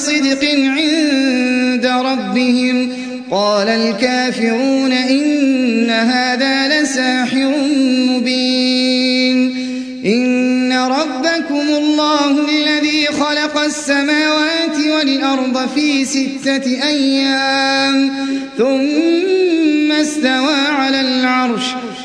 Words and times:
صدق 0.00 0.44
عند 0.44 1.86
ربهم. 1.86 2.92
قال 3.30 3.68
الكافرون 3.68 4.92
إن 4.92 5.90
هذا 5.90 6.82
لساحر 6.82 7.52
مبين. 8.08 8.90
إن 10.06 10.72
ربكم 10.72 11.68
الله 11.78 12.30
الذي 12.48 13.06
خلق 13.06 13.58
السماوات 13.58 14.76
والأرض 14.96 15.68
في 15.74 16.04
ستة 16.04 16.66
أيام 16.88 18.10
ثم 18.58 19.92
استوى 19.92 20.54
على 20.54 21.00
العرش 21.00 21.64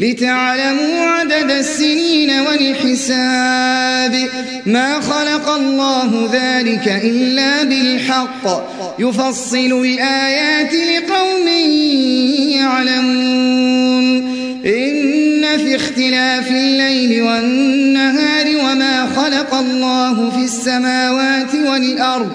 لتعلموا 0.00 1.04
عدد 1.04 1.50
السنين 1.50 2.30
والحساب 2.30 4.28
ما 4.66 5.00
خلق 5.00 5.48
الله 5.48 6.28
ذلك 6.32 6.88
إلا 7.04 7.64
بالحق. 7.64 8.44
يفصل 8.98 9.82
الآيات 9.84 10.72
لقوم 10.74 11.48
يعلمون. 12.48 14.38
إن 14.66 15.58
في 15.58 15.76
اختلاف 15.76 16.50
الليل 16.50 17.22
والنهار 17.22 18.46
وما 18.46 19.08
خلق 19.16 19.54
الله 19.54 20.30
في 20.30 20.44
السماوات 20.44 21.54
والأرض 21.54 22.32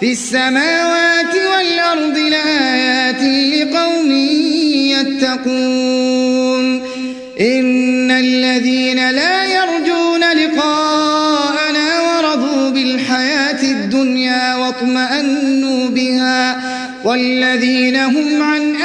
في 0.00 0.12
السماوات 0.12 1.34
والأرض 1.34 2.18
لآيات 2.18 3.22
لقوم 3.22 4.12
يتقون. 4.90 6.45
إن 7.40 8.10
الذين 8.10 9.10
لا 9.10 9.44
يرجون 9.44 10.20
لقاءنا 10.20 12.00
ورضوا 12.00 12.70
بالحياة 12.70 13.62
الدنيا 13.62 14.54
واطمأنوا 14.54 15.88
بها 15.88 16.60
والذين 17.04 17.96
هم 17.96 18.42
عن 18.42 18.75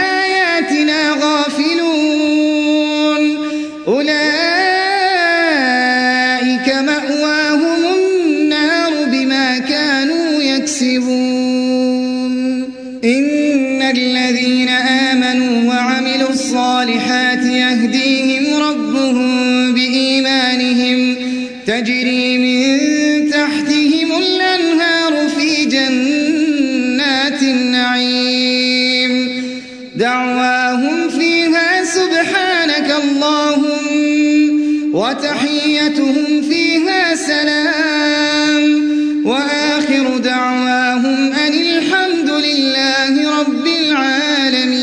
فيها 37.41 37.41
سلام 37.41 39.25
وآخر 39.25 40.18
دعواهم 40.18 41.34
أن 41.34 41.53
الحمد 41.53 42.29
لله 42.29 43.40
رب 43.40 43.68
العالمين. 43.68 44.81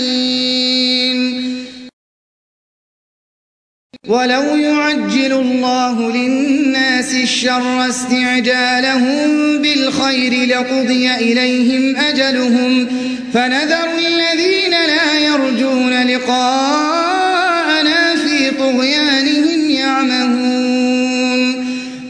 ولو 4.08 4.56
يعجل 4.56 5.32
الله 5.32 6.12
للناس 6.12 7.14
الشر 7.14 7.88
استعجالهم 7.88 9.58
بالخير 9.58 10.48
لقضي 10.48 11.14
إليهم 11.14 11.96
أجلهم. 11.96 12.86
فنذر 13.34 13.98
الذين 13.98 14.70
لا 14.70 15.18
يرجون 15.18 16.02
لقاءنا 16.02 18.14
في 18.14 18.50
طغيانهم 18.50 19.70
يعمهون. 19.70 20.67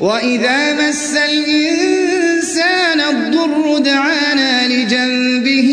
وإذا 0.00 0.74
مس 0.74 1.16
الإنسان 1.16 3.00
الضر 3.00 3.78
دعانا 3.78 4.68
لجنبه 4.68 5.70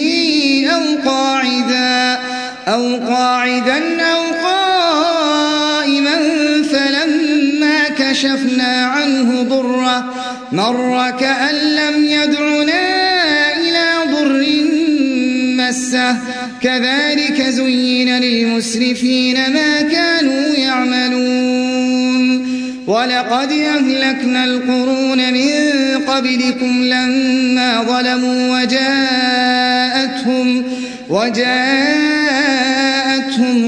أو 0.75 1.09
قاعدا 1.09 2.19
أو 2.67 2.95
قاعدا 2.95 4.01
أو 4.01 4.23
قائما 4.43 6.15
فلما 6.63 7.89
كشفنا 7.97 8.85
عنه 8.85 9.43
ضره 9.43 10.13
مر 10.51 11.11
كأن 11.19 11.55
لم 11.55 12.05
يدعنا 12.05 12.83
إلى 13.57 14.11
ضر 14.11 14.45
مسه 15.63 16.17
كذلك 16.61 17.41
زين 17.41 18.17
للمسرفين 18.19 19.53
ما 19.53 19.81
كانوا 19.81 20.55
يعملون 20.55 21.84
ولقد 22.87 23.51
أهلكنا 23.51 24.45
القرون 24.45 25.33
من 25.33 25.49
قبلكم 26.07 26.83
لما 26.83 27.83
ظلموا 27.83 28.61
وجاءتهم 28.61 30.63
وجاءتهم 31.09 31.35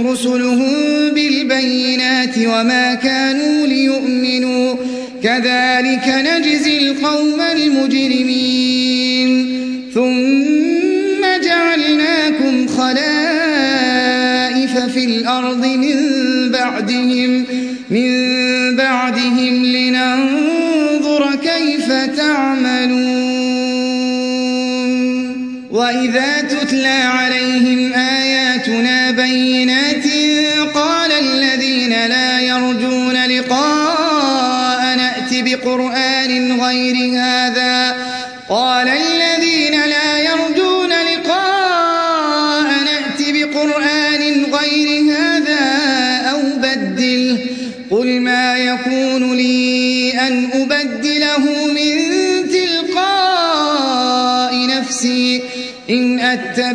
رسلهم 0.07 0.73
بالبينات 1.13 2.37
وما 2.37 2.93
كانوا 2.93 3.67
ليؤمنوا. 3.67 4.75
كذلك 5.23 6.07
نجزي 6.07 6.79
القوم 6.79 7.41
المجرمين. 7.41 9.47
ثم 9.93 11.25
جعلناكم 11.43 12.67
خلائف 12.67 13.07
في 14.93 15.05
الأرض 15.05 15.65
من 15.65 15.97
بعدهم 16.51 17.45
من 17.89 18.36
وإذا 25.87 26.41
تتلى 26.41 27.03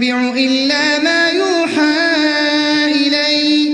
أتبع 0.03 0.35
إلا 0.37 0.99
ما 0.99 1.29
يوحى 1.29 1.95
إلي. 2.87 3.69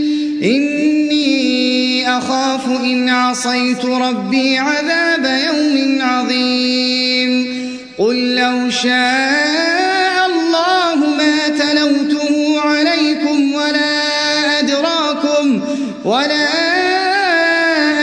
إني 0.56 2.08
أخاف 2.18 2.68
إن 2.68 3.08
عصيت 3.08 3.84
ربي 3.84 4.58
عذاب 4.58 5.40
يوم 5.46 6.02
عظيم. 6.02 7.58
قل 7.98 8.34
لو 8.34 8.70
شاء 8.70 10.26
الله 10.26 10.96
ما 10.96 11.48
تلوته 11.48 12.60
عليكم 12.60 13.54
ولا 13.54 14.58
أدراكم 14.58 15.60
ولا 16.04 16.48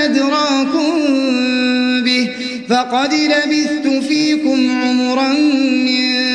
أدراكم 0.05 0.93
به. 2.03 2.29
فقد 2.69 3.13
لبثت 3.13 4.03
فيكم 4.07 4.81
عمرا 4.81 5.33
من 5.87 6.34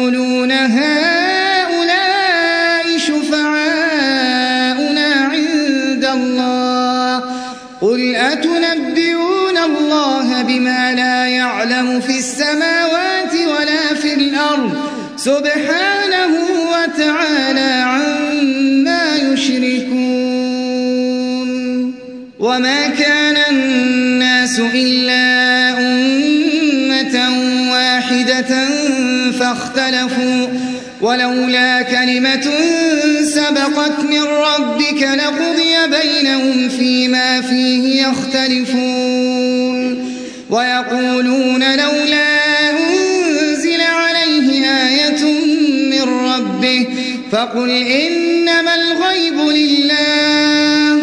بما 10.51 10.93
لا 10.93 11.27
يعلم 11.27 12.01
في 12.01 12.17
السماوات 12.17 13.33
ولا 13.33 13.93
في 14.01 14.13
الأرض. 14.13 14.73
سبحانه 15.17 16.33
وتعالى 16.71 17.83
عما 17.83 19.15
يشركون. 19.15 20.01
وما 22.39 22.87
كان 22.87 23.37
الناس 23.49 24.59
إلا 24.59 25.69
أمة 25.79 27.29
واحدة 27.71 28.67
فاختلفوا. 29.39 30.47
ولولا 31.01 31.81
كلمة 31.81 32.51
سبقت 33.23 33.99
من 34.09 34.23
ربك 34.23 35.01
لقضي 35.01 35.75
بينهم 35.87 36.69
فيما 36.69 37.41
فيه 37.41 38.07
يختلفون. 38.07 39.50
ويقولون 40.51 41.75
لولا 41.75 42.69
أنزل 42.69 43.81
عليه 43.81 44.65
آية 44.65 45.23
من 45.91 46.01
ربه 46.01 46.87
فقل 47.31 47.69
إنما 47.69 48.75
الغيب 48.75 49.39
لله 49.39 51.01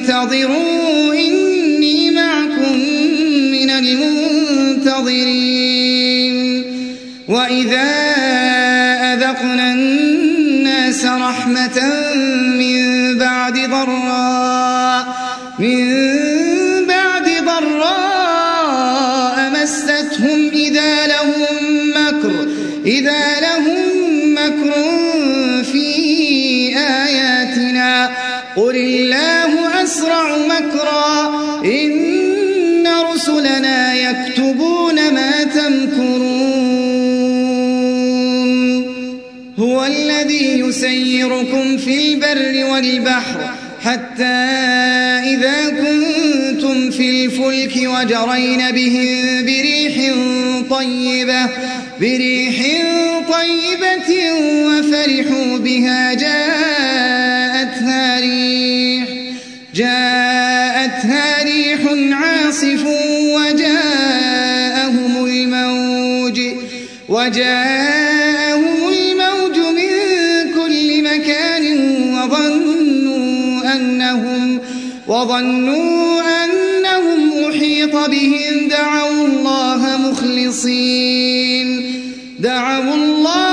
فانتظروا 0.00 1.14
إني 1.14 2.10
معكم 2.10 2.78
من 3.52 3.70
المنتظرين 3.70 5.30
وإذا 7.28 7.90
أذقنا 9.14 9.72
الناس 9.72 11.04
رحمة 11.04 11.99
يسيركم 41.20 41.76
في 41.76 42.12
البر 42.12 42.64
والبحر 42.64 43.50
حتى 43.84 44.24
إذا 45.24 45.68
كنتم 45.68 46.90
في 46.90 47.24
الفلك 47.24 47.76
وجرين 47.76 48.70
بهم 48.70 49.42
بريح 49.44 50.14
طيبة 50.70 51.46
بريح 52.00 52.56
طيبة 53.28 54.32
وفرحوا 54.66 55.58
بها 55.58 56.14
جاءتها 56.14 58.20
ريح 58.20 59.08
جاءتها 59.74 61.42
ريح 61.42 61.80
عاصف 62.12 62.84
وجاءهم 63.36 65.24
الموج 65.26 66.40
وجاءهم 67.08 67.99
وظنوا 75.20 76.22
أنهم 76.44 77.44
أحيط 77.48 77.96
بهم 77.96 78.68
دعوا 78.68 79.26
الله 79.26 79.96
مخلصين. 79.96 81.68
دعوا 82.38 82.94
الله 82.94 83.49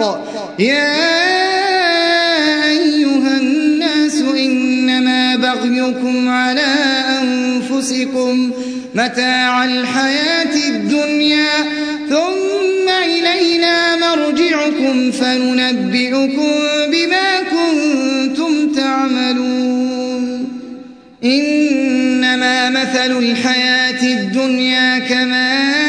الحق. 0.00 0.60
يا 0.60 0.94
أيها 2.68 3.38
الناس 3.38 4.22
إنما 4.36 5.36
بغيكم 5.36 6.28
على 6.28 6.74
أنفسكم 7.22 8.52
متاع 8.94 9.64
الحياة 9.64 10.68
الدنيا 10.68 11.50
ثم 12.08 12.88
إلينا 13.04 13.96
مرجعكم 13.96 15.10
فننبئكم 15.10 16.52
بما 16.92 17.40
كنتم 17.50 18.72
تعملون. 18.72 20.48
إنما 21.24 22.70
مثل 22.70 23.18
الحياة 23.18 24.02
الدنيا 24.02 24.98
كماء 24.98 25.83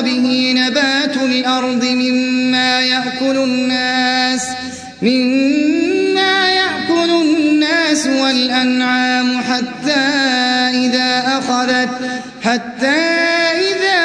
به 0.00 0.54
نبات 0.56 1.16
الأرض 1.16 1.84
مما 1.84 2.80
يأكل 2.80 3.36
الناس 3.36 4.42
مما 5.02 6.48
يأكل 6.48 7.10
الناس 7.10 8.06
والأنعام 8.06 9.42
حتى 9.42 10.00
إذا 10.86 11.38
أخذت 11.38 11.88
حتى 12.42 12.86
إذا 13.66 14.04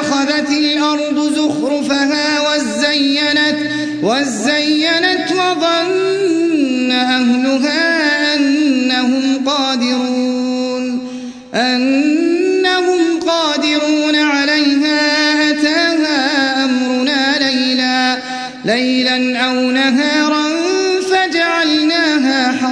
أخذت 0.00 0.50
الأرض 0.50 1.34
زخرفها 1.34 2.40
وزينت 2.40 3.58
وزينت 4.02 5.32
وظن 5.32 6.92
أهلها 6.92 8.34
أنهم 8.34 9.44
قادرون 9.46 11.08
أنهم 11.54 12.01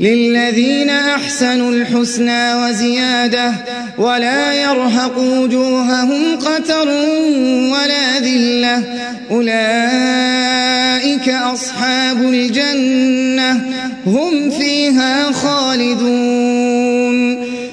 للذين 0.00 0.90
أحسنوا 0.90 1.72
الحسنى 1.72 2.54
وزيادة 2.54 3.52
ولا 3.98 4.52
يرهق 4.52 5.18
وجوههم 5.18 6.36
قتر 6.36 6.88
ولا 7.72 8.18
ذلة 8.18 8.82
أولئك 9.30 11.28
أصحاب 11.28 12.22
الجنة 12.22 13.60
هم 14.06 14.50
فيها 14.50 15.32
خالدون 15.32 16.80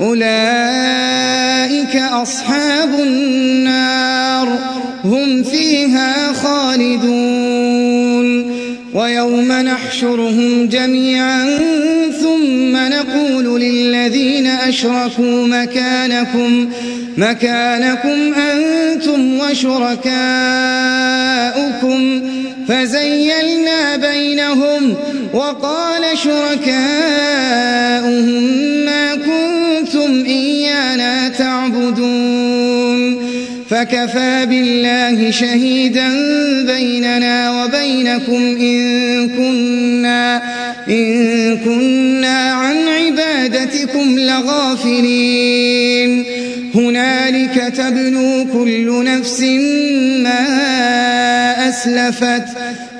أولئك 0.00 1.96
أصحاب 1.96 2.88
النار 3.00 4.58
هم 5.04 5.42
فيها 5.42 6.32
خالدون. 6.32 7.78
ويوم 8.94 9.52
نحشرهم 9.52 10.68
جميعا 10.68 11.58
ثم 12.20 12.76
نقول 12.76 13.60
للذين 13.60 14.46
أشركوا 14.46 15.46
مكانكم 15.46 16.68
مكانكم 17.16 18.34
أنتم 18.34 19.38
وشركاؤكم. 19.38 20.18
فزيلنا 22.68 23.96
بينهم 23.96 24.94
وقال 25.34 26.18
شركاؤهم 26.18 26.78
كنتم 30.08 30.26
إيانا 30.26 31.28
تعبدون. 31.28 33.28
فكفى 33.70 34.46
بالله 34.46 35.30
شهيدا 35.30 36.08
بيننا 36.66 37.64
وبينكم 37.64 38.56
إن 38.60 39.28
كنا, 39.28 40.42
إن 40.88 41.56
كنا 41.56 42.52
عن 42.52 42.76
عبادتكم 42.88 44.18
لغافلين. 44.18 46.24
هنالك 46.74 47.72
تبلو 47.76 48.46
كل 48.52 49.04
نفس 49.04 49.40
ما 50.22 50.44
أسلفت 51.68 52.44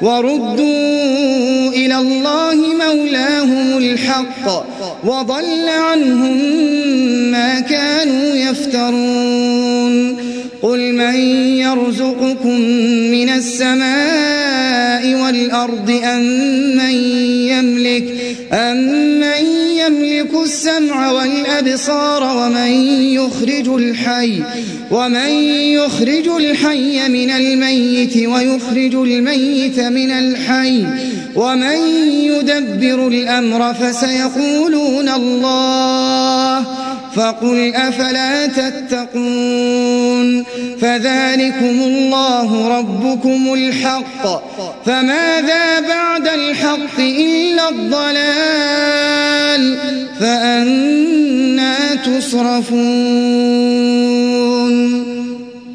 وردوا 0.03 1.73
إلى 1.73 1.97
الله 1.97 2.55
مولاهم 2.55 3.79
الحق. 3.79 4.78
وضل 5.05 5.69
عنهم 5.69 6.37
ما 7.31 7.61
كانوا 7.61 8.35
يفترون. 8.35 10.29
قل 10.63 10.93
من 10.93 11.15
يرزقكم 11.59 12.61
من 13.11 13.29
السماء 13.29 15.15
والأرض 15.15 16.01
أم 16.05 16.23
من 16.77 16.95
يملك 17.49 18.05
أم 18.53 18.77
من 19.21 19.47
يملك 19.77 20.31
السمع 20.45 21.13
والأبصار 21.13 22.37
ومن 22.37 22.71
يخرج 23.13 23.69
الحي 23.69 24.43
ومن 24.91 25.31
يخرج 25.73 26.29
الحي 26.29 27.09
من 27.09 27.31
الميت 27.31 28.17
ويخرج 28.17 28.95
الميت 28.95 29.81
من 29.81 30.11
الحي 30.11 30.85
ومن 31.39 31.79
يدبر 32.11 33.09
الأمر 33.09 33.75
فسيقولون 33.75 35.09
الله 35.09 36.65
فقل 37.15 37.75
أفلا 37.75 38.47
تتقون 38.47 40.45
فذلكم 40.81 41.83
الله 41.83 42.79
ربكم 42.79 43.55
الحق 43.55 44.43
فماذا 44.85 45.81
بعد 45.81 46.29
الحق 46.29 47.01
إلا 47.01 47.69
الضلال 47.69 48.99
فأنا 50.21 51.95
تصرفون 51.95 52.79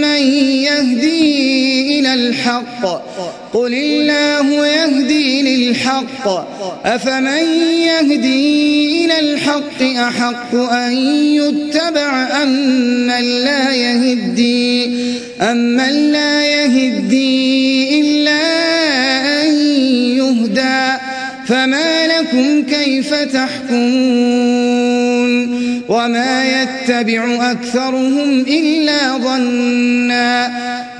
من 0.00 0.22
يهدي 0.42 2.00
إلى 2.00 2.14
الحق. 2.14 2.86
قل 3.52 3.74
الله 3.74 4.66
يهدي 4.66 5.42
للحق. 5.42 6.28
أفمن 6.84 7.44
يهدي 7.80 9.04
إلى 9.04 9.20
الحق 9.20 9.82
أحق 9.82 10.54
أن 10.54 10.92
يتبع 11.34 12.42
أم 12.42 12.48
من 13.06 13.44
لا 13.44 13.74
يهدي؟ 13.74 14.84
أم 15.40 15.76
لا 16.12 16.44
يهدي 16.46 18.00
إلا 18.00 18.40
أن 19.42 19.54
يهدى؟ 20.16 20.98
فما 21.46 22.06
لكم 22.06 22.62
كيف 22.62 23.14
تحكمون؟ 23.14 24.97
وما 25.88 26.62
يتبع 26.62 27.50
أكثرهم 27.50 28.40
إلا 28.40 29.18
ظنا 29.18 30.46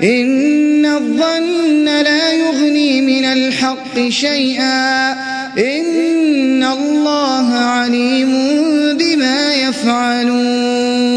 إن 0.03 0.85
الظن 0.85 1.85
لا 1.85 2.33
يغني 2.33 3.01
من 3.01 3.25
الحق 3.25 4.09
شيئا 4.09 5.11
إن 5.57 6.63
الله 6.63 7.53
عليم 7.53 8.31
بما 8.97 9.53
يفعلون 9.53 11.09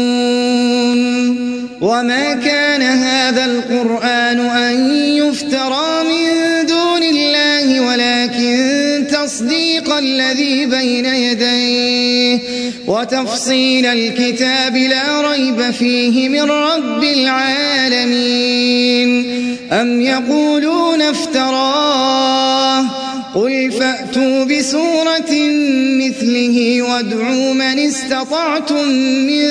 وما 1.81 2.33
كان 2.33 2.81
هذا 2.81 3.45
القرآن 3.45 4.39
أن 4.39 4.89
يفترى 5.17 6.03
من 6.03 6.65
دون 6.65 7.03
الله 7.03 7.81
ولكن 7.81 9.03
تصديق 9.11 9.93
الذي 9.93 10.65
بين 10.65 11.05
يديه 11.05 12.02
وتفصيل 12.87 13.85
الكتاب 13.85 14.75
لا 14.75 15.31
ريب 15.31 15.71
فيه 15.71 16.29
من 16.29 16.51
رب 16.51 17.03
العالمين. 17.03 18.33
أم 19.71 20.01
يقولون 20.01 21.01
افتراه؟ 21.01 22.23
قل 23.35 23.71
فأتوا 23.71 24.43
بسورة 24.43 25.31
مثله 25.97 26.81
وادعوا 26.81 27.53
من 27.53 27.79
استطعتم 27.79 28.87
من 29.27 29.45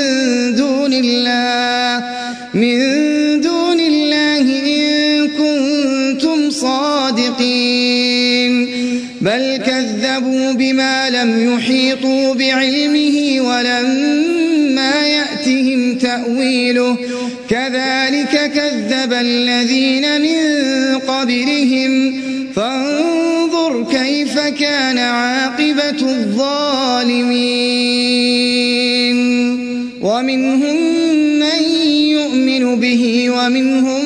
دون 0.54 0.92
الله 0.92 2.04
من 2.54 2.78
بل 9.22 9.56
كذبوا 9.66 10.52
بما 10.52 11.10
لم 11.10 11.54
يحيطوا 11.54 12.34
بعلمه 12.34 13.40
ولما 13.40 15.06
يأتهم 15.06 15.94
تأويله. 15.94 16.96
كذلك 17.50 18.52
كذب 18.54 19.12
الذين 19.12 20.20
من 20.20 20.38
قبلهم. 20.98 22.20
فانظر 22.56 23.86
كيف 23.92 24.38
كان 24.38 24.98
عاقبة 24.98 26.00
الظالمين. 26.02 27.52
ومنهم 30.02 30.76
من 31.38 31.62
يؤمن 31.92 32.80
به 32.80 33.30
ومنهم 33.30 34.01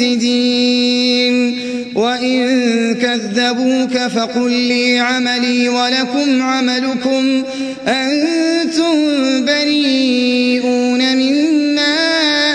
بالمفسدين 0.00 1.58
وإن 1.94 2.94
كذبوك 2.94 3.98
فقل 3.98 4.50
لي 4.50 4.98
عملي 4.98 5.68
ولكم 5.68 6.42
عملكم. 6.42 7.42
أنتم 7.88 8.94
بريئون 9.44 11.16
مما 11.16 11.96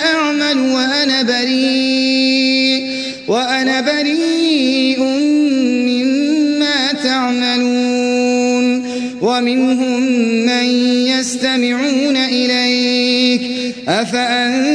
أعمل 0.05 0.59
وأنا 0.59 1.21
بريء. 1.21 2.89
وأنا 3.27 3.81
بريء 3.81 5.03
مما 5.87 6.93
تعملون. 7.03 8.85
ومنهم 9.21 10.01
من 10.45 10.65
يستمعون 11.07 12.17
إليك. 12.17 13.41
أفأنت 13.87 14.74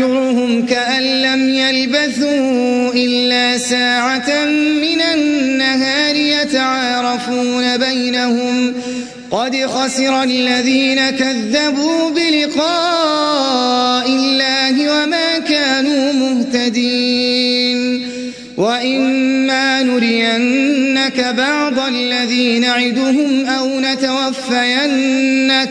ويوم 0.00 0.16
يحشرهم 0.16 0.66
كأن 0.66 1.02
لم 1.02 1.48
يلبثوا 1.48 2.92
إلا 2.94 3.58
ساعة 3.58 4.44
من 4.82 5.00
النهار 5.14 6.16
يتعارفون 6.16 7.76
بينهم. 7.76 8.74
قد 9.30 9.56
خسر 9.56 10.22
الذين 10.22 11.10
كذبوا 11.10 12.10
بلقاء 12.10 14.08
الله 14.08 15.02
وما 15.02 15.38
كانوا 15.38 16.12
مهتدين. 16.12 18.06
وإما 18.56 19.82
نرينك 19.82 21.34
بعض 21.38 21.78
الذي 21.88 22.58
نعدهم 22.58 23.46
أو 23.46 23.80
نتوفينك 23.80 25.70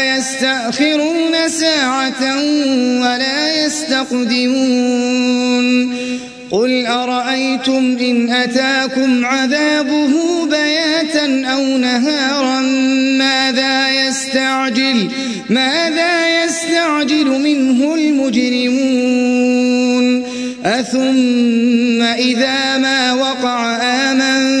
يستأخرون 0.31 1.33
ساعة 1.47 2.23
ولا 3.01 3.65
يستقدمون. 3.65 5.11
قل 6.51 6.85
أرأيتم 6.85 7.97
إن 8.01 8.29
أتاكم 8.29 9.25
عذابه 9.25 10.45
بياتا 10.45 11.45
أو 11.45 11.77
نهارا؟ 11.77 12.61
ماذا 13.17 14.07
يستعجل؟ 14.07 15.09
ماذا 15.49 16.43
يستعجل 16.43 17.27
منه 17.27 17.95
المجرمون؟ 17.95 19.41
أثم 20.65 22.01
إذا 22.01 22.77
ما 22.77 23.13
وقع 23.13 23.75
آمنتم 23.81 24.60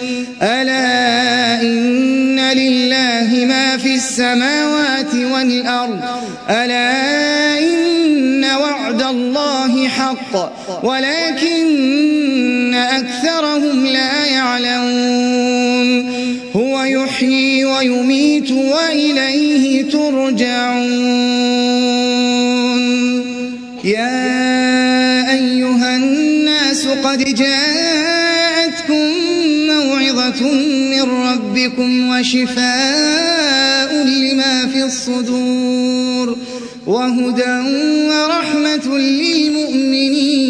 السماوات 4.11 5.15
والأرض. 5.15 5.99
ألا 6.49 7.59
إن 7.59 8.45
وعد 8.45 9.01
الله 9.01 9.87
حق. 9.87 10.53
ولكن 10.83 12.73
أكثرهم 12.73 13.85
لا 13.85 14.25
يعلمون. 14.25 16.11
هو 16.55 16.83
يحيي 16.83 17.65
ويميت 17.65 18.51
وإليه 18.51 19.89
ترجعون. 19.89 20.81
يا 23.83 25.31
أيها 25.33 25.95
الناس 25.95 26.87
قد 26.87 27.23
موعظة 29.69 30.43
من 30.91 31.01
ربكم 31.01 32.09
وشفاء 32.09 33.30
في 34.73 34.83
الصدور 34.83 36.37
وهدى 36.87 37.59
ورحمة 38.09 38.97
للمؤمنين. 38.97 40.41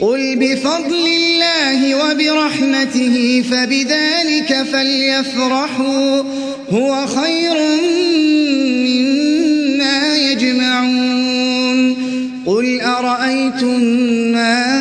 قل 0.00 0.36
بفضل 0.36 1.06
الله 1.06 2.10
وبرحمته 2.10 3.44
فبذلك 3.50 4.66
فليفرحوا. 4.72 6.22
هو 6.70 7.06
خير 7.06 7.54
مما 8.86 10.16
يجمعون. 10.16 11.96
قل 12.46 12.80
أرأيتم 12.80 13.80
ما 14.32 14.79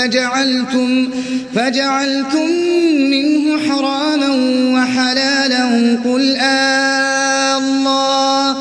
فجعلتم, 0.00 1.08
فجعلتم 1.54 2.50
منه 3.10 3.58
حراما 3.68 4.28
وحلالا 4.74 5.64
قل 6.04 6.36
آه 6.36 7.58
الله 7.58 8.56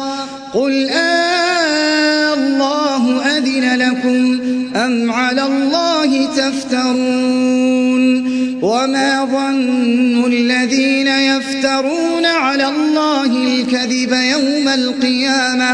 قل 0.54 0.90
آه 0.90 2.34
الله 2.34 3.22
أذن 3.38 3.76
لكم 3.76 4.40
أم 4.76 5.12
على 5.12 5.44
الله 5.44 6.26
تفترون 6.26 8.10
وما 8.62 9.26
ظن 9.26 10.26
الذين 10.34 11.08
يفترون 11.08 12.26
على 12.26 12.68
الله 12.68 13.26
الكذب 13.26 14.14
يوم 14.14 14.68
القيامة 14.68 15.72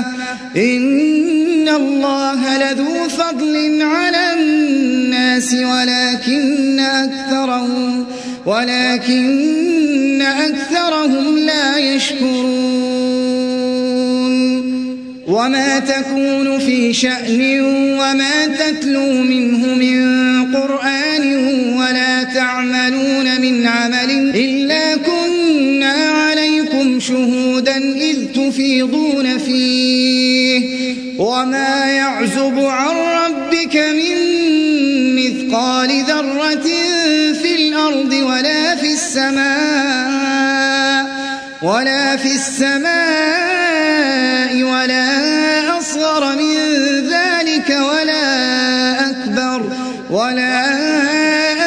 إن 0.58 1.70
الله 1.70 2.58
لذو 2.58 3.10
فضل 3.10 3.82
على 3.82 4.34
الناس 4.34 4.55
ولكن 5.54 6.80
أكثرهم 6.80 8.06
ولكن 8.46 10.22
أكثرهم 10.22 11.38
لا 11.38 11.78
يشكرون. 11.78 13.26
وما 15.28 15.80
تكون 15.80 16.60
في 16.60 16.94
شأن 16.94 17.62
وما 18.00 18.46
تتلو 18.46 19.14
منه 19.14 19.76
من 19.76 20.56
قرآن 20.56 21.38
ولا 21.78 22.24
تعملون 22.24 23.42
من 23.42 23.68
عمل 23.68 24.12
إلا 24.36 24.96
كنا 24.96 25.94
عليكم 25.94 27.00
شهودا 27.00 27.78
إذ 27.78 28.18
تفيضون 28.36 29.38
فيه. 29.38 30.86
وما 31.20 31.86
يعزب 31.86 32.60
عن 32.60 32.96
ربك 32.96 33.76
من 33.76 34.65
مثقال 35.56 36.04
ذرة 36.04 36.68
في 37.34 37.56
الأرض 37.56 38.14
ولا 38.14 38.76
في 38.76 38.94
السماء 38.94 39.46
ولا 41.64 42.16
في 42.18 42.36
السماء 42.36 42.94
ولا 44.64 45.78
أصغر 45.78 46.36
من 46.36 46.56
ذلك 47.10 47.70
ولا 47.70 49.10
أكبر 49.10 49.72
ولا 50.10 50.66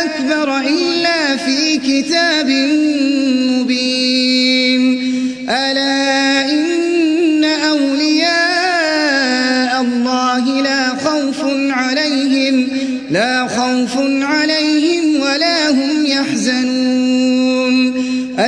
أكبر 0.04 0.58
إلا 0.58 1.36
في 1.36 1.78
كتاب 1.78 2.48
مبين 3.60 4.82
ألا 5.48 6.17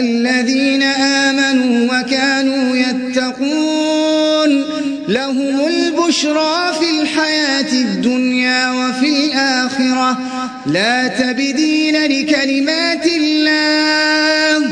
الذين 0.00 0.82
آمنوا 0.82 2.00
وكانوا 2.00 2.76
يتقون 2.76 4.64
لهم 5.08 5.66
البشرى 5.66 6.72
في 6.80 7.00
الحياة 7.02 7.72
الدنيا 7.72 8.70
وفي 8.70 9.08
الآخرة. 9.08 10.18
لا 10.66 11.06
تبديل 11.06 11.94
لكلمات 11.94 13.06
الله. 13.06 14.66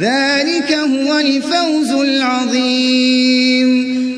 ذلك 0.00 0.72
هو 0.72 1.18
الفوز 1.18 1.92
العظيم. 1.92 3.70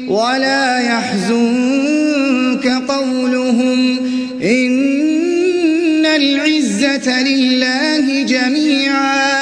ولا 0.09 0.79
يحزنك 0.79 2.67
قولهم. 2.89 3.99
إن 4.43 6.07
العزة 6.07 7.23
لله 7.23 8.23
جميعا. 8.23 9.42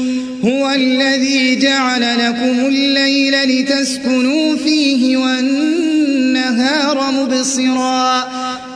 هو 0.45 0.71
الذي 0.71 1.55
جعل 1.55 2.01
لكم 2.01 2.65
الليل 2.65 3.43
لتسكنوا 3.43 4.57
فيه 4.57 5.17
والنهار 5.17 7.11
مبصرا. 7.11 8.23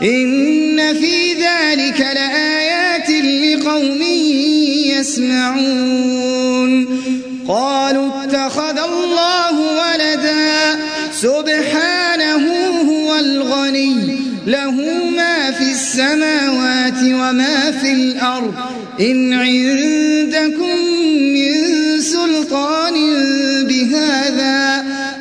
إن 0.02 0.94
في 0.94 1.34
ذلك 1.34 2.00
لآيات 2.00 3.10
لقوم 3.10 4.02
يسمعون. 5.00 6.86
قالوا 7.48 8.24
اتخذ 8.24 8.78
الله 8.78 9.60
ولدا. 9.60 10.80
سبحانه 11.14 12.46
هو 12.92 13.16
الغني. 13.16 14.18
له 14.48 14.72
ما 15.18 15.52
في 15.52 15.72
السماوات 15.72 17.04
وما 17.04 17.72
في 17.82 17.92
الأرض. 17.92 18.54
إن 19.00 19.34
عندكم 19.34 20.95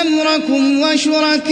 أمركم 0.00 0.80
وشركاءكم 0.80 1.50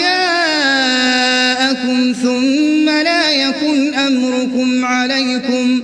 ثم 2.22 2.84
لا 2.88 3.30
يكن 3.30 3.94
أمركم 3.94 4.84
عليكم 4.84 5.82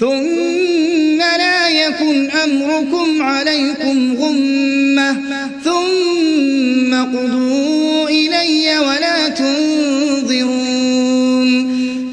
ثم 0.00 1.18
لا 1.18 1.68
يكن 1.68 2.30
أمركم 2.30 3.22
عليكم 3.22 4.16
غمة 4.16 5.16
ثم 5.64 6.94
قضوا 6.94 8.08
إلي 8.08 8.78
ولا 8.78 9.28
تنظرون 9.28 10.72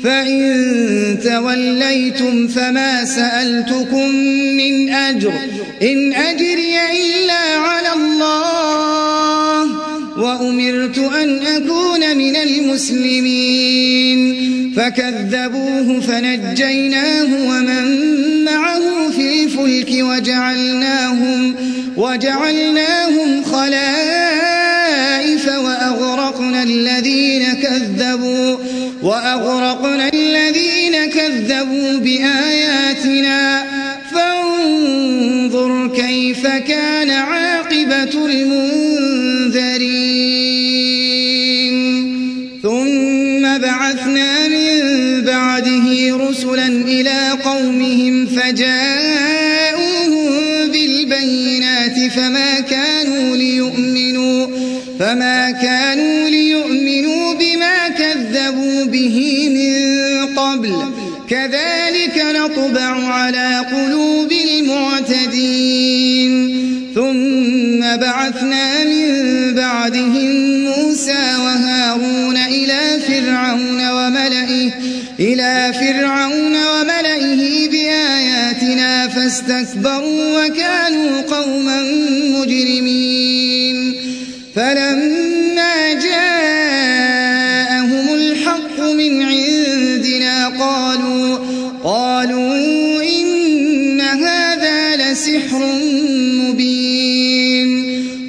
فإن 0.04 1.18
توليتم 1.24 2.48
فما 2.48 3.06
سألتكم 3.06 4.10
من 4.58 4.90
أجر 4.90 5.34
إن 5.82 6.14
أجري 6.14 6.80
إلا 6.92 7.20
الله 7.20 7.79
وأمرت 10.50 10.98
أن 10.98 11.40
أكون 11.40 12.18
من 12.18 12.36
المسلمين. 12.36 14.20
فكذبوه 14.78 16.00
فنجيناه 16.00 17.50
ومن 17.50 17.86
معه 18.46 19.10
في 19.16 19.44
الفلك 19.44 19.90
وجعلناهم, 19.92 21.56
وجعلناهم 21.98 23.44
خلائف 23.44 23.88
وأغرقنا 25.48 26.64
الذين 26.64 27.54
كذبوا 27.54 28.58
وأغرقنا 29.02 30.10
الذين 30.14 31.06
كذبوا 31.06 31.98
بآياتنا. 31.98 33.64
فانظر 34.14 35.88
كيف 35.96 36.48
كان 36.48 37.10
عاقبة 37.10 38.26
المنذرين. 38.26 40.09
إلى 46.90 47.30
قومهم 47.46 48.26
فجاءوهم 48.26 50.10
بالبينات 50.72 52.12
فما 52.12 52.60
كانوا 52.60 53.38
ليؤمنوا 53.38 54.48
فما 55.00 55.52
كانوا 55.52 56.30
ليؤمنوا 56.30 57.34
بما 57.34 57.90
كذبوا 57.90 58.86
به 58.86 59.50
من 59.50 59.72
قبل. 60.36 60.74
كذلك 61.30 62.26
نطبع 62.36 63.08
على 63.14 63.66
قلوب 63.72 64.32
المعتدين. 64.32 66.00
ثم 66.96 67.80
بعثنا 67.80 68.84
من 68.84 69.10
بعدهم 69.54 70.64
موسى 70.66 71.36
وهارون 71.40 72.29
إلى 75.20 75.74
فرعون 75.74 76.56
وملئه 76.56 77.70
بآياتنا 77.70 79.08
فاستكبروا 79.08 80.46
وكانوا 80.46 81.22
قوما 81.22 81.82
مجرمين. 82.40 83.96
فلما 84.56 85.94
جاءهم 85.94 87.20
الحق 88.14 88.80
من 88.80 89.22
عندنا 89.24 90.48
قالوا 90.48 91.38
قالوا 91.84 93.04
إن 93.04 94.02
هذا 94.02 94.96
لسحر 94.96 95.62
مبين. 96.34 97.70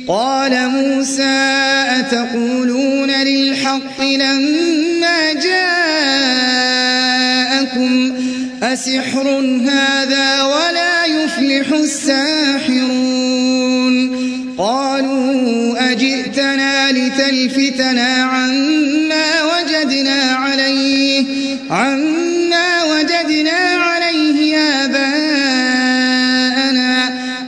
قال 0.08 0.68
موسى 0.68 1.54
أتقولون 1.98 3.10
للحق 3.10 4.00
لما 4.02 4.69
أسحر 8.80 9.28
هذا 9.68 10.42
ولا 10.42 11.04
يفلح 11.04 11.72
الساحرون. 11.72 13.00
قالوا 14.58 15.90
أجئتنا 15.92 16.92
لتلفتنا 16.92 18.22
عما 18.22 19.28
وجدنا 19.42 20.22
عليه 20.32 21.24
عما 21.70 22.84
وجدنا 22.84 23.60
عليه 23.80 24.56
آباءنا 24.84 25.90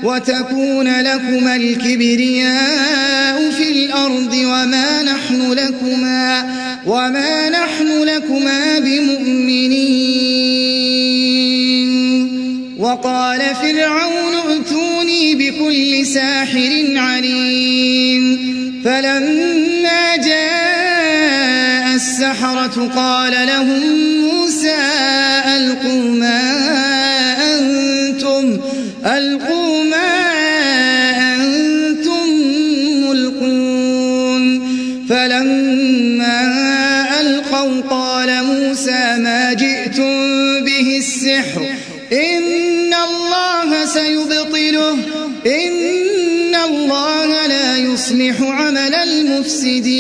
وتكون 0.02 1.00
لكما 1.00 1.56
الكبرياء 1.56 3.50
في 3.50 3.72
الأرض 3.72 4.34
وما 4.34 5.02
نحن 5.02 5.52
لكما 5.52 6.52
وما 6.86 7.48
نحن 7.48 8.02
لكما 8.02 8.78
بمؤمنين. 8.78 9.91
وقال 13.02 13.40
فرعون 13.40 14.34
ائتوني 14.34 15.34
بكل 15.34 16.06
ساحر 16.06 16.72
عليم. 16.96 18.24
فلما 18.84 20.16
جاء 20.16 21.94
السحرة 21.94 22.90
قال 22.96 23.32
لهم 23.46 23.82
موسى 24.20 24.76
ألقوا 25.56 26.10
ما 26.10 26.42
أنتم 27.54 28.60
ألقوا 29.06 29.84
ما 29.84 30.14
أنتم 31.34 32.28
ملقون. 33.08 34.44
فلما 35.08 36.40
ألقوا 37.20 37.80
قال 37.90 38.44
موسى 38.44 39.16
ما 39.18 39.52
جئتم 39.52 40.14
به 40.64 40.96
السحر 40.98 41.66
إن 42.12 42.51
سيبطله. 43.94 44.92
إن 45.46 46.54
الله 46.54 47.46
لا 47.46 47.76
يصلح 47.76 48.42
عمل 48.42 48.94
المفسدين. 48.94 49.96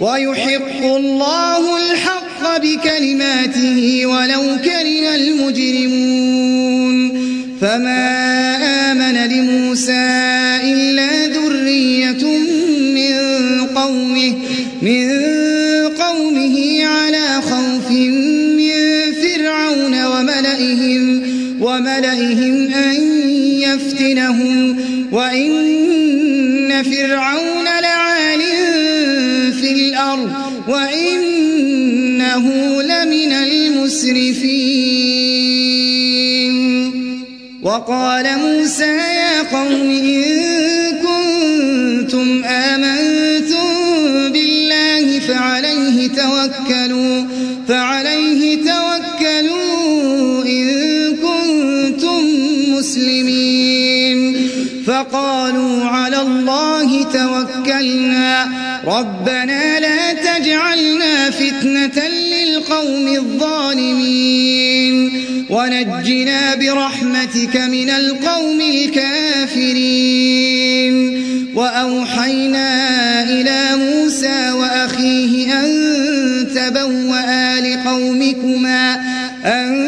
ويحق 0.00 0.84
الله 0.84 1.76
الحق 1.76 2.58
بكلماته 2.58 4.06
ولو 4.06 4.42
كره 4.64 5.14
المجرمون. 5.14 6.32
فما 7.60 8.02
آمن 8.92 9.16
لموسى 9.32 10.06
إلا 10.62 11.01
وملئهم 21.72 22.72
أن 22.74 22.94
يفتنهم 23.60 24.76
وإن 25.12 26.82
فرعون 26.82 27.64
لعال 27.64 28.40
في 29.60 29.72
الأرض 29.72 30.32
وإنه 30.68 32.44
لمن 32.82 33.32
المسرفين. 33.32 34.82
وقال 37.62 38.26
موسى 38.38 38.96
يا 38.96 39.42
قوم 39.42 39.90
إن 39.90 40.32
كنتم 41.02 42.44
آمنتم 42.44 43.21
مسلمين 53.32 54.48
فقالوا 54.86 55.84
على 55.84 56.20
الله 56.20 57.02
توكلنا. 57.02 58.48
ربنا 58.86 59.80
لا 59.80 60.12
تجعلنا 60.12 61.30
فتنة 61.30 62.08
للقوم 62.08 63.08
الظالمين. 63.08 65.12
ونجنا 65.50 66.54
برحمتك 66.54 67.56
من 67.56 67.90
القوم 67.90 68.60
الكافرين. 68.60 70.12
وأوحينا 71.54 73.22
إلى 73.22 73.76
موسى 73.76 74.52
وأخيه 74.52 75.52
أن 75.52 75.68
تبوأ 76.54 77.60
لقومكما 77.60 79.00
أن 79.44 79.81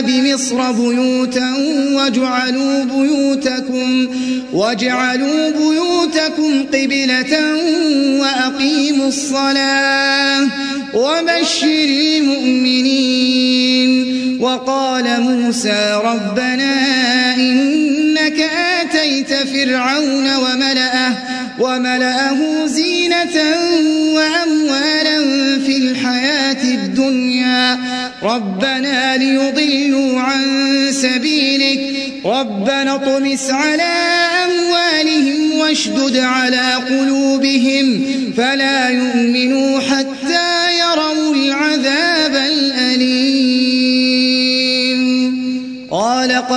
بمصر 0.00 0.72
بيوتا 0.72 1.54
وجعلوا 1.92 2.84
بيوتكم 2.84 4.08
وجعلوا 4.52 5.50
بيوتكم 5.50 6.62
قبلة 6.72 7.38
وأقيموا 8.20 9.08
الصلاة 9.08 10.48
وبشر 10.94 11.88
المؤمنين. 12.18 13.70
وقال 14.40 15.20
موسى 15.20 16.00
ربنا 16.04 16.74
إنك 18.20 18.50
آتيت 18.80 19.34
فرعون 19.34 20.36
وملأه 20.36 21.12
وملأه 21.58 22.66
زينة 22.66 23.36
وأموالا 24.14 25.18
في 25.66 25.76
الحياة 25.76 26.64
الدنيا. 26.64 27.78
ربنا 28.22 29.16
ليضلوا 29.16 30.20
عن 30.20 30.44
سبيلك 30.92 31.80
ربنا 32.24 32.94
اطمس 32.94 33.50
على 33.50 33.92
أموالهم 34.44 35.58
واشدد 35.58 36.16
على 36.16 36.74
قلوبهم 36.74 38.04
فلا 38.36 38.88
يؤمنوا 38.88 39.39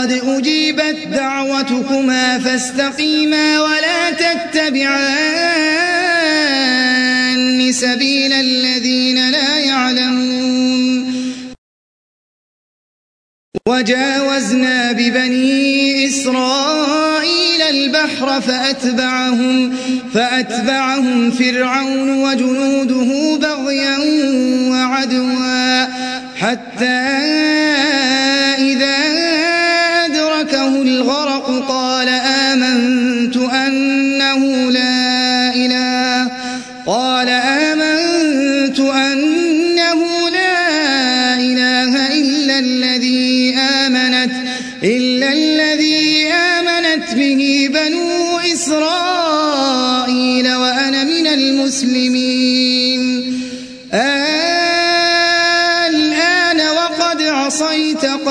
قد 0.04 0.12
أجيبت 0.12 1.08
دعوتكما 1.08 2.39
فاستقيما 2.39 3.62
ولا 3.62 4.12
تتبعان 4.12 4.92
سبيل 7.72 8.34
الذين 8.34 9.32
لا 9.32 9.60
يعلمون. 9.60 11.13
وجاوزنا 13.68 14.92
ببني 14.92 16.08
إسرائيل 16.08 17.62
البحر 17.70 18.42
فأتبعهم, 18.42 19.76
فأتبعهم 20.13 21.32
فرعون 21.32 22.24
وجنوده 22.24 23.38
بغيا 23.38 23.98
وعدوا 24.70 25.86
حتى 26.36 27.53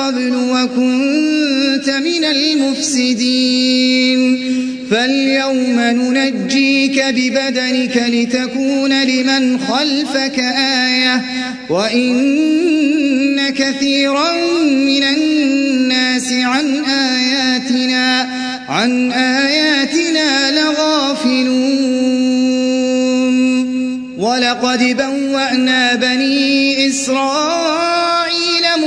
قبل 0.03 0.35
وكنت 0.35 1.89
من 1.89 2.23
المفسدين. 2.23 4.19
فاليوم 4.91 5.79
ننجيك 5.79 7.03
ببدنك 7.09 8.03
لتكون 8.07 9.03
لمن 9.03 9.59
خلفك 9.59 10.39
آية 10.89 11.21
وإن 11.69 13.49
كثيرا 13.49 14.33
من 14.63 15.03
الناس 15.03 16.33
عن 16.33 16.83
آياتنا 16.85 18.29
عن 18.69 19.11
آياتنا 19.11 20.51
لغافلون. 20.61 21.83
ولقد 24.17 24.83
بوأنا 24.97 25.95
بني 25.95 26.87
إسرائيل 26.87 27.92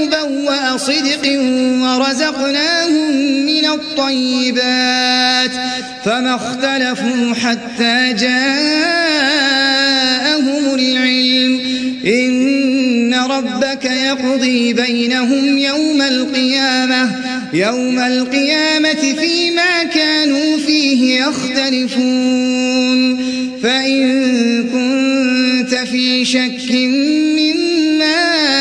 مبوأ 0.07 0.77
صدق 0.77 1.41
ورزقناهم 1.83 3.13
من 3.47 3.67
الطيبات 3.67 5.51
فما 6.05 6.35
اختلفوا 6.35 7.35
حتى 7.35 8.13
جاءهم 8.13 8.35
العلم. 10.75 11.61
إن 12.07 13.15
ربك 13.15 13.85
يقضي 13.85 14.73
بينهم 14.73 15.59
يوم 15.59 16.03
القيامة 16.03 17.11
يوم 17.53 17.99
القيامة 17.99 19.15
فيما 19.21 19.85
كانوا 19.95 20.57
فيه 20.59 21.21
يختلفون. 21.21 22.77
فإن 23.63 24.63
كنت 24.63 25.75
في 25.75 26.25
شك 26.25 26.71
مما 27.39 28.56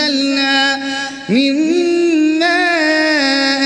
أنزلنا 0.00 0.80
مما 1.28 2.60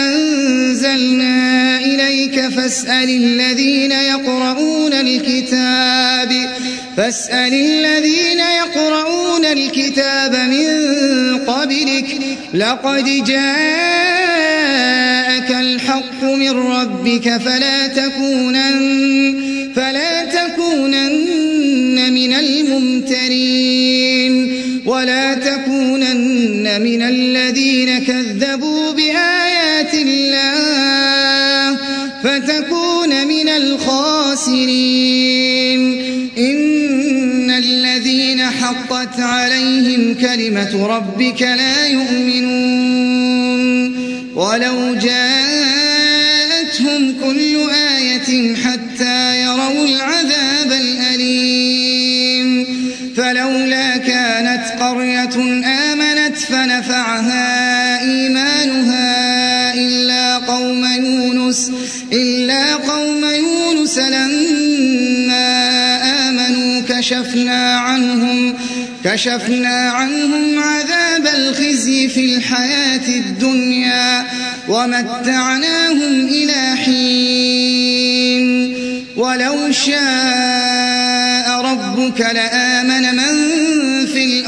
أنزلنا 0.07 1.79
إليك 1.79 2.49
فاسأل 2.49 3.11
الذين 3.11 3.93
يقرؤون 3.93 4.93
الكتاب 4.93 6.49
فاسأل 6.97 7.55
الذين 7.55 8.39
يقرؤون 8.39 9.45
الكتاب 9.45 10.37
من 10.37 10.67
قبلك 11.39 12.19
لقد 12.55 13.25
جاءك 13.25 13.51
الحق 15.51 16.25
من 16.25 16.51
ربك 16.51 17.37
فلا 17.37 17.87
تكونن 17.87 19.35
فلا 19.77 20.25
تكونن 20.25 22.13
من 22.13 22.35
الممترين 22.35 23.75
ولا 24.87 25.35
تكونن 25.35 25.44
من 26.83 27.03
الذين 27.03 27.99
كذبوا 27.99 28.93
بآيات 28.93 29.95
الله 29.95 31.77
فتكون 32.25 33.27
من 33.27 33.49
الخاسرين. 33.49 35.01
إن 36.39 37.51
الذين 37.51 38.43
حقت 38.43 39.21
عليهم 39.21 40.15
كلمة 40.15 40.87
ربك 40.87 41.43
لا 41.43 41.87
يؤمنون. 41.87 43.45
ولو 44.35 44.95
جاءتهم 44.95 46.05
كل 47.25 47.57
آية 47.99 48.55
حتى 48.55 49.43
يروا 49.43 49.85
العذاب 49.87 50.73
الأليم. 50.73 52.67
فلولا 53.17 53.97
كانت 53.97 54.65
قرية 54.81 55.37
آمنت 55.65 55.84
فنفعها 56.81 58.01
إيمانها 58.01 59.75
إلا 59.75 60.37
قوم 60.37 60.85
يونس 60.85 61.71
إلا 62.13 62.75
قوم 62.75 63.25
يونس 63.25 63.99
لما 63.99 65.49
آمنوا 66.29 66.83
كشفنا 66.89 67.79
عنهم 67.79 68.55
كشفنا 69.05 69.91
عنهم 69.91 70.59
عذاب 70.59 71.27
الخزي 71.27 72.09
في 72.09 72.37
الحياة 72.37 73.09
الدنيا 73.09 74.25
ومتعناهم 74.69 76.27
إلى 76.29 76.77
حين. 76.85 78.45
ولو 79.17 79.73
شاء 79.73 81.61
ربك 81.61 82.21
لآمن 82.21 83.17
من 83.17 83.34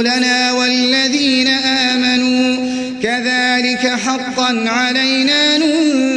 رسلنا 0.00 0.52
والذين 0.52 1.48
آمنوا 1.48 2.56
كذلك 3.02 3.86
حقا 3.86 4.64
علينا 4.68 5.58
ننجي 5.58 6.09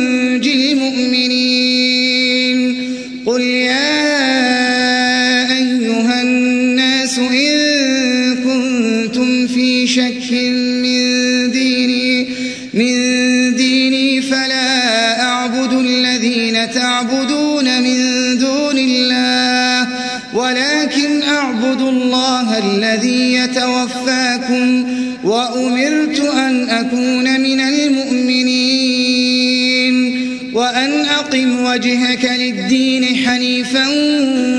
وجهك 31.73 32.31
للدين 32.39 33.05
حنيفا 33.25 33.87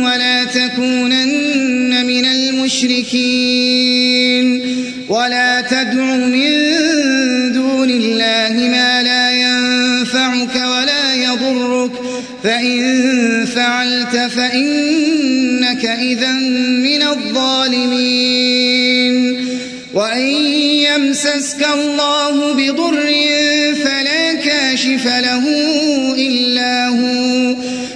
ولا 0.04 0.44
تكونن 0.44 2.06
من 2.06 2.24
المشركين 2.24 3.54
ولا 5.08 5.60
تدع 5.60 6.16
من 6.16 6.50
دون 7.52 7.90
الله 7.90 8.68
ما 8.70 9.02
لا 9.02 9.30
ينفعك 9.32 10.56
ولا 10.56 11.14
يضرك 11.14 11.92
فإن 12.44 13.46
فعلت 13.46 14.16
فإنك 14.36 15.84
إذا 15.86 16.32
من 16.82 17.02
الظالمين 17.02 18.54
وإن 19.94 20.28
يمسسك 20.94 21.66
الله 21.74 22.54
بضر 22.54 23.14
فلا 23.84 24.34
كاشف 24.34 25.06
له 25.06 25.44
إلا 26.18 26.53